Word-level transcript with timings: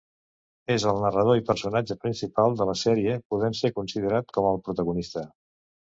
És 0.75 0.85
el 0.91 1.01
narrador 1.03 1.37
i 1.41 1.43
personatge 1.51 1.99
principal 2.07 2.57
de 2.63 2.69
la 2.73 2.77
sèrie, 2.87 3.21
podent 3.35 3.61
ser 3.63 3.75
considerat 3.79 4.37
com 4.39 4.53
el 4.55 4.63
protagonista. 4.69 5.31